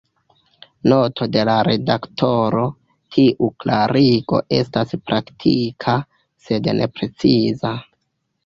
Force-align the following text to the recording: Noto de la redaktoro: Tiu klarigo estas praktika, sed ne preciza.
Noto 0.91 1.27
de 1.33 1.41
la 1.49 1.57
redaktoro: 1.67 2.63
Tiu 3.17 3.51
klarigo 3.65 4.41
estas 4.63 4.97
praktika, 5.11 5.97
sed 6.47 6.75
ne 6.81 6.91
preciza. 6.97 7.77